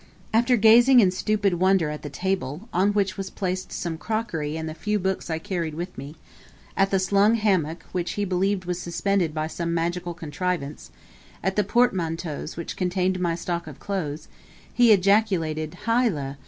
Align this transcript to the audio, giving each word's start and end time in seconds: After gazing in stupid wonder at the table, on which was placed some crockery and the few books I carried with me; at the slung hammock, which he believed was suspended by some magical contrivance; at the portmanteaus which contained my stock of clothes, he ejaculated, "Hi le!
After 0.33 0.57
gazing 0.57 0.99
in 0.99 1.11
stupid 1.11 1.59
wonder 1.59 1.91
at 1.91 2.01
the 2.01 2.09
table, 2.09 2.67
on 2.73 2.89
which 2.91 3.17
was 3.17 3.29
placed 3.29 3.71
some 3.71 3.99
crockery 3.99 4.57
and 4.57 4.67
the 4.67 4.73
few 4.73 4.97
books 4.97 5.29
I 5.29 5.37
carried 5.37 5.75
with 5.75 5.95
me; 5.95 6.15
at 6.75 6.89
the 6.89 6.97
slung 6.97 7.35
hammock, 7.35 7.83
which 7.91 8.13
he 8.13 8.25
believed 8.25 8.65
was 8.65 8.81
suspended 8.81 9.31
by 9.31 9.45
some 9.45 9.75
magical 9.75 10.15
contrivance; 10.15 10.89
at 11.43 11.55
the 11.55 11.63
portmanteaus 11.63 12.57
which 12.57 12.75
contained 12.75 13.19
my 13.19 13.35
stock 13.35 13.67
of 13.67 13.79
clothes, 13.79 14.27
he 14.73 14.91
ejaculated, 14.91 15.75
"Hi 15.85 16.07
le! 16.09 16.39